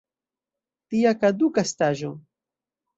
[0.95, 2.15] Tia kaduka estaĵo!